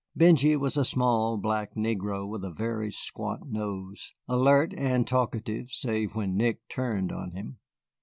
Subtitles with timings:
[0.15, 6.15] Benjy was a small, black negro with a very squat nose, alert and talkative save
[6.15, 7.59] when Nick turned on him.